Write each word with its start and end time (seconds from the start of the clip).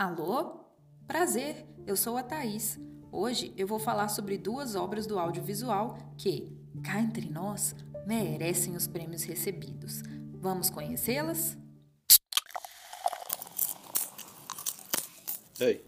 Alô? 0.00 0.64
Prazer, 1.06 1.66
eu 1.86 1.94
sou 1.94 2.16
a 2.16 2.22
Thaís. 2.22 2.80
Hoje 3.12 3.52
eu 3.54 3.66
vou 3.66 3.78
falar 3.78 4.08
sobre 4.08 4.38
duas 4.38 4.74
obras 4.74 5.06
do 5.06 5.18
audiovisual 5.18 5.98
que, 6.16 6.50
cá 6.82 7.02
entre 7.02 7.28
nós, 7.28 7.76
merecem 8.06 8.74
os 8.74 8.86
prêmios 8.86 9.24
recebidos. 9.24 10.00
Vamos 10.40 10.70
conhecê-las? 10.70 11.58
Ei. 15.60 15.84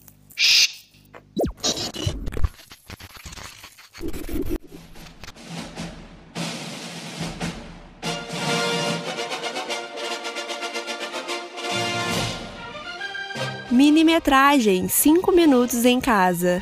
Minimetragem 13.85 14.86
5 14.86 15.32
minutos 15.32 15.85
em 15.85 16.00
casa. 16.00 16.61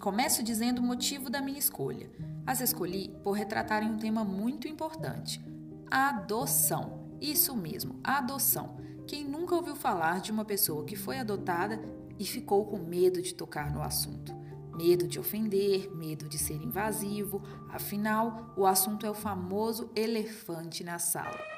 Começo 0.00 0.42
dizendo 0.42 0.80
o 0.80 0.82
motivo 0.82 1.30
da 1.30 1.40
minha 1.40 1.56
escolha. 1.56 2.10
As 2.44 2.60
escolhi 2.60 3.14
por 3.22 3.30
retratarem 3.30 3.88
um 3.88 3.98
tema 3.98 4.24
muito 4.24 4.66
importante: 4.66 5.40
a 5.88 6.08
adoção. 6.08 7.16
Isso 7.20 7.56
mesmo, 7.56 8.00
a 8.02 8.18
adoção. 8.18 8.78
Quem 9.06 9.24
nunca 9.24 9.54
ouviu 9.54 9.76
falar 9.76 10.20
de 10.20 10.32
uma 10.32 10.44
pessoa 10.44 10.84
que 10.84 10.96
foi 10.96 11.20
adotada 11.20 11.80
e 12.18 12.24
ficou 12.24 12.66
com 12.66 12.78
medo 12.78 13.22
de 13.22 13.32
tocar 13.32 13.72
no 13.72 13.80
assunto? 13.80 14.34
Medo 14.76 15.06
de 15.06 15.20
ofender, 15.20 15.88
medo 15.94 16.28
de 16.28 16.36
ser 16.36 16.56
invasivo, 16.56 17.40
afinal, 17.68 18.52
o 18.56 18.66
assunto 18.66 19.06
é 19.06 19.10
o 19.10 19.14
famoso 19.14 19.88
elefante 19.94 20.82
na 20.82 20.98
sala. 20.98 21.55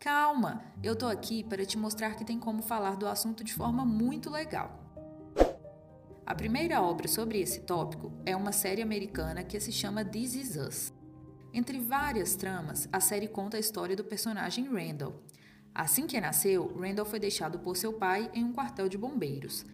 Calma, 0.00 0.64
eu 0.82 0.96
tô 0.96 1.04
aqui 1.04 1.44
para 1.44 1.66
te 1.66 1.76
mostrar 1.76 2.14
que 2.14 2.24
tem 2.24 2.40
como 2.40 2.62
falar 2.62 2.96
do 2.96 3.06
assunto 3.06 3.44
de 3.44 3.52
forma 3.52 3.84
muito 3.84 4.30
legal. 4.30 4.80
A 6.24 6.34
primeira 6.34 6.80
obra 6.80 7.06
sobre 7.06 7.38
esse 7.38 7.60
tópico 7.60 8.10
é 8.24 8.34
uma 8.34 8.50
série 8.50 8.80
americana 8.80 9.44
que 9.44 9.60
se 9.60 9.70
chama 9.70 10.02
This 10.02 10.34
Is 10.36 10.56
Us. 10.56 10.94
Entre 11.52 11.78
várias 11.78 12.34
tramas, 12.34 12.88
a 12.90 12.98
série 12.98 13.28
conta 13.28 13.58
a 13.58 13.60
história 13.60 13.94
do 13.94 14.02
personagem 14.02 14.72
Randall. 14.72 15.22
Assim 15.74 16.06
que 16.06 16.18
nasceu, 16.18 16.74
Randall 16.78 17.04
foi 17.04 17.20
deixado 17.20 17.58
por 17.58 17.76
seu 17.76 17.92
pai 17.92 18.30
em 18.32 18.42
um 18.42 18.54
quartel 18.54 18.88
de 18.88 18.96
bombeiros. 18.96 19.66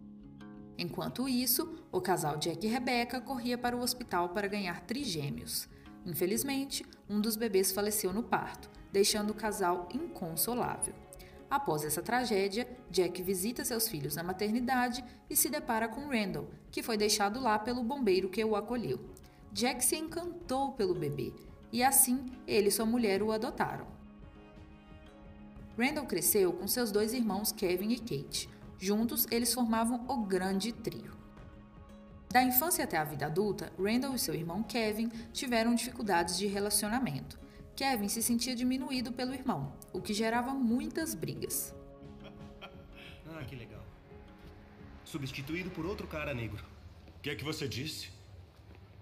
Enquanto 0.76 1.28
isso, 1.28 1.86
o 1.92 2.00
casal 2.00 2.36
Jack 2.36 2.66
e 2.66 2.68
Rebecca 2.68 3.20
corria 3.20 3.56
para 3.56 3.76
o 3.76 3.80
hospital 3.80 4.30
para 4.30 4.48
ganhar 4.48 4.80
trigêmeos. 4.80 5.68
Infelizmente, 6.06 6.86
um 7.10 7.20
dos 7.20 7.36
bebês 7.36 7.72
faleceu 7.72 8.12
no 8.12 8.22
parto 8.22 8.70
deixando 8.92 9.30
o 9.30 9.34
casal 9.34 9.88
inconsolável. 9.92 10.94
Após 11.50 11.84
essa 11.84 12.00
tragédia, 12.00 12.66
Jack 12.90 13.22
visita 13.22 13.62
seus 13.62 13.86
filhos 13.86 14.16
na 14.16 14.22
maternidade 14.22 15.04
e 15.28 15.36
se 15.36 15.50
depara 15.50 15.86
com 15.86 16.08
Randall, 16.08 16.48
que 16.70 16.82
foi 16.82 16.96
deixado 16.96 17.38
lá 17.38 17.58
pelo 17.58 17.84
bombeiro 17.84 18.30
que 18.30 18.42
o 18.42 18.56
acolheu. 18.56 18.98
Jack 19.52 19.84
se 19.84 19.96
encantou 19.96 20.72
pelo 20.72 20.94
bebê 20.94 21.32
e 21.70 21.82
assim 21.82 22.24
ele 22.46 22.68
e 22.68 22.72
sua 22.72 22.86
mulher 22.86 23.22
o 23.22 23.32
adotaram. 23.32 23.86
Randall 25.78 26.06
cresceu 26.06 26.52
com 26.54 26.66
seus 26.66 26.90
dois 26.90 27.12
irmãos 27.12 27.52
Kevin 27.52 27.90
e 27.90 27.98
Kate. 27.98 28.48
Juntos, 28.78 29.26
eles 29.30 29.52
formavam 29.52 30.06
o 30.08 30.24
grande 30.24 30.72
trio. 30.72 31.15
Da 32.36 32.42
infância 32.42 32.84
até 32.84 32.98
a 32.98 33.02
vida 33.02 33.24
adulta, 33.24 33.72
Randall 33.78 34.14
e 34.14 34.18
seu 34.18 34.34
irmão 34.34 34.62
Kevin 34.62 35.08
tiveram 35.32 35.74
dificuldades 35.74 36.36
de 36.36 36.46
relacionamento. 36.46 37.40
Kevin 37.74 38.10
se 38.10 38.22
sentia 38.22 38.54
diminuído 38.54 39.10
pelo 39.10 39.32
irmão, 39.32 39.72
o 39.90 40.02
que 40.02 40.12
gerava 40.12 40.52
muitas 40.52 41.14
brigas. 41.14 41.74
ah, 42.60 43.42
que 43.42 43.56
legal. 43.56 43.82
Substituído 45.02 45.70
por 45.70 45.86
outro 45.86 46.06
cara 46.06 46.34
negro. 46.34 46.62
O 47.16 47.20
que 47.22 47.30
é 47.30 47.34
que 47.34 47.42
você 47.42 47.66
disse? 47.66 48.10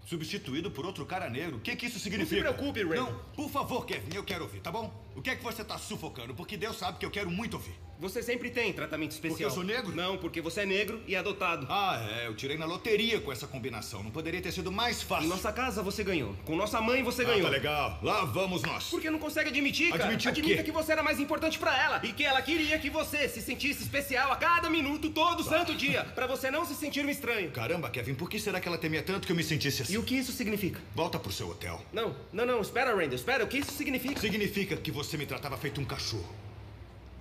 Substituído 0.05 0.71
por 0.71 0.87
outro 0.87 1.05
cara 1.05 1.28
negro? 1.28 1.56
O 1.56 1.61
que, 1.61 1.73
é 1.73 1.75
que 1.75 1.87
isso 1.87 1.99
significa? 1.99 2.44
Não 2.44 2.53
se 2.53 2.56
preocupe, 2.56 2.84
Ray. 2.84 3.00
Não, 3.00 3.19
por 3.34 3.50
favor, 3.50 3.84
Kevin, 3.84 4.15
eu 4.15 4.23
quero 4.23 4.44
ouvir, 4.44 4.61
tá 4.61 4.71
bom? 4.71 4.94
O 5.17 5.21
que 5.21 5.31
é 5.31 5.34
que 5.34 5.43
você 5.43 5.65
tá 5.65 5.77
sufocando? 5.77 6.37
Porque 6.37 6.56
Deus 6.56 6.78
sabe 6.78 6.99
que 6.99 7.05
eu 7.05 7.11
quero 7.11 7.33
muito 7.33 7.55
ouvir. 7.55 7.75
Você 7.99 8.22
sempre 8.22 8.50
tem 8.50 8.72
tratamento 8.72 9.12
especial. 9.12 9.37
Porque 9.37 9.44
eu 9.44 9.50
sou 9.50 9.65
negro? 9.65 9.94
Não, 9.94 10.19
porque 10.19 10.41
você 10.41 10.62
é 10.62 10.66
negro 10.66 11.00
e 11.06 11.15
adotado. 11.15 11.66
Ah, 11.71 12.05
é. 12.10 12.27
Eu 12.27 12.34
tirei 12.34 12.59
na 12.59 12.66
loteria 12.66 13.21
com 13.21 13.32
essa 13.32 13.47
combinação. 13.47 14.03
Não 14.03 14.10
poderia 14.10 14.41
ter 14.43 14.53
sido 14.53 14.71
mais 14.72 15.03
fácil. 15.03 15.27
Em 15.27 15.28
nossa 15.28 15.53
casa 15.53 15.82
você 15.82 16.03
ganhou. 16.03 16.34
Com 16.44 16.56
nossa 16.56 16.81
mãe 16.81 17.03
você 17.03 17.22
ah, 17.22 17.27
ganhou. 17.27 17.44
Tá 17.44 17.50
legal. 17.50 17.99
Lá 18.03 18.25
vamos 18.25 18.62
nós. 18.62 18.84
Porque 18.91 19.10
não 19.10 19.19
consegue 19.19 19.50
admitir, 19.50 19.91
cara. 19.91 20.05
Admitir 20.05 20.28
Admita 20.28 20.55
o 20.55 20.56
quê? 20.56 20.62
que 20.65 20.72
você 20.72 20.93
era 20.93 21.03
mais 21.03 21.21
importante 21.21 21.59
para 21.59 21.81
ela. 21.82 22.00
E 22.05 22.12
que 22.12 22.25
ela 22.25 22.43
queria 22.43 22.78
que 22.78 22.91
você 22.91 23.28
se 23.28 23.41
sentisse 23.41 23.82
especial 23.82 24.32
a 24.32 24.37
cada 24.37 24.69
minuto, 24.69 25.11
todo 25.11 25.43
santo 25.43 25.75
dia. 25.75 26.05
para 26.15 26.26
você 26.26 26.50
não 26.50 26.65
se 26.65 26.75
sentir 26.75 27.05
um 27.05 27.11
estranho. 27.11 27.50
Caramba, 27.50 27.91
Kevin, 27.91 28.15
por 28.15 28.28
que 28.28 28.38
será 28.38 28.61
que 28.61 28.69
ela 28.69 28.78
temia 28.78 29.03
tanto 29.03 29.26
que 29.26 29.32
eu 29.32 29.37
me 29.37 29.44
sentisse 29.44 29.82
assim? 29.82 29.94
E 29.94 29.99
o 29.99 30.03
que 30.03 30.16
isso 30.16 30.32
significa? 30.32 30.81
Volta 30.94 31.19
pro 31.19 31.32
seu 31.32 31.49
hotel. 31.49 31.81
Não, 31.93 32.15
não, 32.32 32.44
não. 32.44 32.61
Espera, 32.61 32.94
Randall. 32.94 33.15
Espera. 33.15 33.44
O 33.44 33.47
que 33.47 33.59
isso 33.59 33.72
significa? 33.72 34.21
Significa 34.21 34.76
que 34.76 34.91
você 34.91 35.16
me 35.16 35.26
tratava 35.26 35.56
feito 35.56 35.81
um 35.81 35.84
cachorro. 35.84 36.44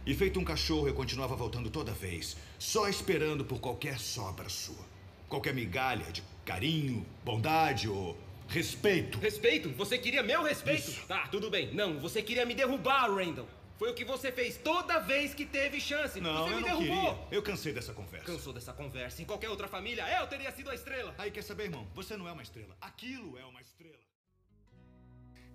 E 0.05 0.13
feito 0.13 0.37
um 0.37 0.43
cachorro, 0.43 0.87
eu 0.87 0.93
continuava 0.93 1.33
voltando 1.33 1.69
toda 1.69 1.93
vez, 1.93 2.35
só 2.59 2.89
esperando 2.89 3.45
por 3.45 3.61
qualquer 3.61 3.97
sobra 3.97 4.49
sua. 4.49 4.85
Qualquer 5.29 5.53
migalha 5.53 6.11
de 6.11 6.21
carinho, 6.43 7.05
bondade 7.23 7.87
ou 7.87 8.17
respeito. 8.49 9.17
Respeito? 9.19 9.69
Você 9.69 9.97
queria 9.97 10.21
meu 10.21 10.43
respeito? 10.43 10.89
Isso. 10.89 11.07
Tá, 11.07 11.27
tudo 11.27 11.49
bem. 11.49 11.73
Não, 11.73 11.99
você 11.99 12.21
queria 12.21 12.45
me 12.45 12.53
derrubar, 12.53 13.09
Randall. 13.09 13.47
Foi 13.79 13.91
o 13.91 13.93
que 13.93 14.03
você 14.03 14.29
fez 14.29 14.57
toda 14.57 14.99
vez 14.99 15.33
que 15.33 15.45
teve 15.45 15.79
chance. 15.79 16.19
Não, 16.19 16.33
você 16.47 16.53
eu 16.53 16.55
me 16.57 16.61
não 16.61 16.79
derrubou. 16.79 17.13
queria. 17.15 17.27
Eu 17.31 17.41
cansei 17.41 17.71
dessa 17.71 17.93
conversa. 17.93 18.25
Cansou 18.25 18.51
dessa 18.51 18.73
conversa. 18.73 19.21
Em 19.21 19.25
qualquer 19.25 19.49
outra 19.49 19.69
família, 19.69 20.05
eu 20.19 20.27
teria 20.27 20.51
sido 20.51 20.69
a 20.69 20.75
estrela. 20.75 21.15
Aí 21.17 21.31
quer 21.31 21.43
saber, 21.43 21.63
irmão? 21.63 21.87
Você 21.95 22.17
não 22.17 22.27
é 22.27 22.31
uma 22.33 22.43
estrela. 22.43 22.75
Aquilo 22.81 23.37
é 23.39 23.45
uma 23.45 23.61
estrela. 23.61 23.95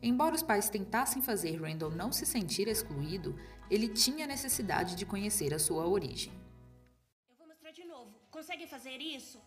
Embora 0.03 0.35
os 0.35 0.43
pais 0.43 0.69
tentassem 0.69 1.21
fazer 1.21 1.61
Randall 1.61 1.91
não 1.91 2.13
se 2.13 2.25
sentir 2.25 2.69
excluído, 2.69 3.39
ele 3.71 3.89
tinha 3.89 4.27
necessidade 4.27 4.95
de 4.95 5.05
conhecer 5.05 5.53
a 5.53 5.59
sua 5.59 5.87
origem. 5.87 6.33
Eu 7.29 7.37
vou 7.37 7.49
mostrar 7.49 7.73
de 7.73 7.85
novo. 7.85 8.15
Consegue 8.31 8.67
fazer 8.67 8.99
isso? 8.99 9.41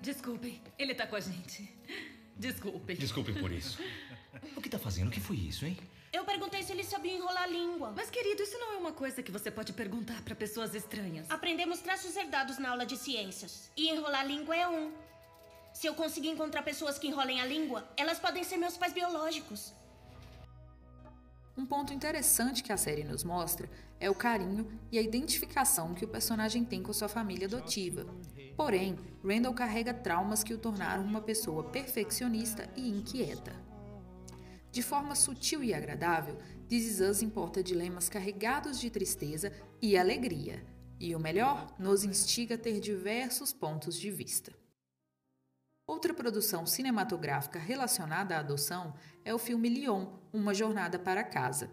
Desculpem, 0.00 0.62
ele 0.78 0.94
tá 0.94 1.06
com 1.06 1.16
a 1.16 1.20
gente. 1.20 1.68
Desculpem. 2.36 2.96
Desculpem 2.96 3.34
por 3.34 3.52
isso. 3.52 3.78
O 4.56 4.60
que 4.60 4.68
tá 4.68 4.78
fazendo? 4.78 5.08
O 5.08 5.10
que 5.10 5.18
foi 5.18 5.34
isso, 5.36 5.66
hein? 5.66 5.76
Eu 6.12 6.24
perguntei 6.24 6.62
se 6.62 6.70
ele 6.70 6.84
sabia 6.84 7.14
enrolar 7.16 7.42
a 7.42 7.46
língua. 7.48 7.92
Mas, 7.96 8.10
querido, 8.10 8.42
isso 8.42 8.56
não 8.58 8.74
é 8.74 8.76
uma 8.76 8.92
coisa 8.92 9.22
que 9.24 9.32
você 9.32 9.50
pode 9.50 9.72
perguntar 9.72 10.22
pra 10.22 10.36
pessoas 10.36 10.72
estranhas. 10.72 11.28
Aprendemos 11.28 11.80
traços 11.80 12.16
herdados 12.16 12.56
na 12.56 12.70
aula 12.70 12.86
de 12.86 12.96
ciências. 12.96 13.70
E 13.76 13.88
enrolar 13.90 14.20
a 14.20 14.24
língua 14.24 14.56
é 14.56 14.68
um. 14.68 14.92
Se 15.72 15.86
eu 15.86 15.94
conseguir 15.94 16.28
encontrar 16.28 16.62
pessoas 16.62 16.98
que 16.98 17.08
enrolem 17.08 17.40
a 17.40 17.46
língua, 17.46 17.88
elas 17.96 18.18
podem 18.18 18.44
ser 18.44 18.56
meus 18.56 18.76
pais 18.76 18.92
biológicos. 18.92 19.72
Um 21.56 21.66
ponto 21.66 21.92
interessante 21.92 22.62
que 22.62 22.72
a 22.72 22.76
série 22.76 23.04
nos 23.04 23.22
mostra 23.22 23.70
é 23.98 24.08
o 24.08 24.14
carinho 24.14 24.66
e 24.90 24.98
a 24.98 25.02
identificação 25.02 25.94
que 25.94 26.04
o 26.04 26.08
personagem 26.08 26.64
tem 26.64 26.82
com 26.82 26.92
sua 26.92 27.08
família 27.08 27.46
adotiva. 27.46 28.06
Porém, 28.56 28.98
Randall 29.22 29.52
carrega 29.52 29.92
traumas 29.92 30.42
que 30.42 30.54
o 30.54 30.58
tornaram 30.58 31.04
uma 31.04 31.20
pessoa 31.20 31.64
perfeccionista 31.64 32.68
e 32.76 32.88
inquieta. 32.88 33.52
De 34.70 34.82
forma 34.82 35.14
sutil 35.14 35.62
e 35.64 35.74
agradável, 35.74 36.38
This 36.68 36.86
Is 36.86 37.00
Us 37.00 37.22
importa 37.22 37.62
dilemas 37.62 38.08
carregados 38.08 38.78
de 38.78 38.88
tristeza 38.88 39.52
e 39.82 39.98
alegria. 39.98 40.64
E 40.98 41.14
o 41.14 41.20
melhor, 41.20 41.74
nos 41.78 42.04
instiga 42.04 42.54
a 42.54 42.58
ter 42.58 42.80
diversos 42.80 43.52
pontos 43.52 43.98
de 43.98 44.10
vista. 44.10 44.59
Outra 45.90 46.14
produção 46.14 46.64
cinematográfica 46.66 47.58
relacionada 47.58 48.36
à 48.36 48.38
adoção 48.38 48.94
é 49.24 49.34
o 49.34 49.38
filme 49.40 49.68
Leon, 49.68 50.06
Uma 50.32 50.54
Jornada 50.54 51.00
para 51.00 51.24
Casa. 51.24 51.68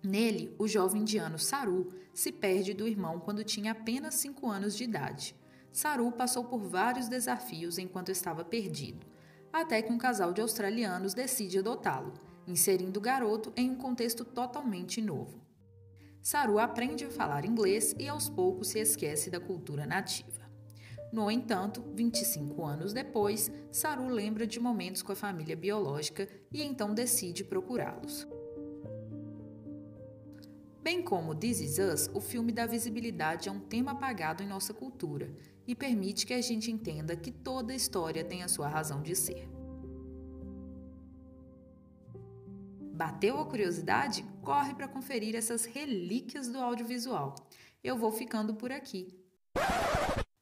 Nele, 0.00 0.54
o 0.60 0.68
jovem 0.68 1.02
indiano 1.02 1.40
Saru 1.40 1.92
se 2.14 2.30
perde 2.30 2.72
do 2.72 2.86
irmão 2.86 3.18
quando 3.18 3.42
tinha 3.42 3.72
apenas 3.72 4.14
5 4.14 4.48
anos 4.48 4.76
de 4.76 4.84
idade. 4.84 5.34
Saru 5.72 6.12
passou 6.12 6.44
por 6.44 6.60
vários 6.60 7.08
desafios 7.08 7.78
enquanto 7.78 8.12
estava 8.12 8.44
perdido, 8.44 9.04
até 9.52 9.82
que 9.82 9.92
um 9.92 9.98
casal 9.98 10.32
de 10.32 10.40
australianos 10.40 11.12
decide 11.12 11.58
adotá-lo, 11.58 12.14
inserindo 12.46 13.00
o 13.00 13.02
garoto 13.02 13.52
em 13.56 13.72
um 13.72 13.76
contexto 13.76 14.24
totalmente 14.24 15.02
novo. 15.02 15.42
Saru 16.22 16.60
aprende 16.60 17.06
a 17.06 17.10
falar 17.10 17.44
inglês 17.44 17.92
e 17.98 18.06
aos 18.06 18.28
poucos 18.28 18.68
se 18.68 18.78
esquece 18.78 19.30
da 19.30 19.40
cultura 19.40 19.84
nativa. 19.84 20.47
No 21.12 21.30
entanto, 21.30 21.82
25 21.94 22.64
anos 22.64 22.92
depois, 22.92 23.50
Saru 23.72 24.08
lembra 24.08 24.46
de 24.46 24.60
momentos 24.60 25.02
com 25.02 25.12
a 25.12 25.16
família 25.16 25.56
biológica 25.56 26.28
e 26.52 26.62
então 26.62 26.92
decide 26.92 27.44
procurá-los. 27.44 28.26
Bem 30.82 31.02
como 31.02 31.34
This 31.34 31.60
Is 31.60 31.78
Us, 31.78 32.10
o 32.14 32.20
filme 32.20 32.52
dá 32.52 32.66
visibilidade 32.66 33.48
a 33.48 33.52
um 33.52 33.60
tema 33.60 33.92
apagado 33.92 34.42
em 34.42 34.46
nossa 34.46 34.72
cultura 34.72 35.30
e 35.66 35.74
permite 35.74 36.26
que 36.26 36.32
a 36.32 36.40
gente 36.40 36.70
entenda 36.70 37.16
que 37.16 37.30
toda 37.30 37.74
história 37.74 38.24
tem 38.24 38.42
a 38.42 38.48
sua 38.48 38.68
razão 38.68 39.02
de 39.02 39.14
ser. 39.14 39.48
Bateu 42.94 43.38
a 43.38 43.46
curiosidade? 43.46 44.24
Corre 44.42 44.74
para 44.74 44.88
conferir 44.88 45.36
essas 45.36 45.64
relíquias 45.64 46.48
do 46.48 46.58
audiovisual. 46.58 47.34
Eu 47.84 47.96
vou 47.96 48.10
ficando 48.10 48.54
por 48.54 48.72
aqui. 48.72 49.14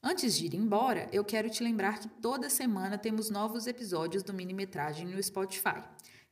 Antes 0.09 0.39
de 0.39 0.47
ir 0.47 0.55
embora, 0.55 1.09
eu 1.11 1.25
quero 1.25 1.51
te 1.51 1.65
lembrar 1.65 1.99
que 1.99 2.07
toda 2.07 2.49
semana 2.49 2.97
temos 2.97 3.29
novos 3.29 3.67
episódios 3.67 4.23
do 4.23 4.33
Minimetragem 4.33 5.05
no 5.05 5.21
Spotify. 5.21 5.83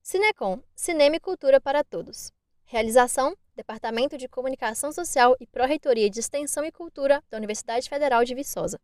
Cinecom, 0.00 0.62
Cinema 0.76 1.16
e 1.16 1.20
Cultura 1.20 1.60
para 1.60 1.82
Todos. 1.82 2.32
Realização 2.64 3.36
Departamento 3.54 4.16
de 4.16 4.28
Comunicação 4.28 4.92
Social 4.92 5.36
e 5.38 5.46
Pró-Reitoria 5.46 6.08
de 6.08 6.20
Extensão 6.20 6.64
e 6.64 6.72
Cultura 6.72 7.22
da 7.30 7.36
Universidade 7.36 7.88
Federal 7.88 8.24
de 8.24 8.34
Viçosa. 8.34 8.80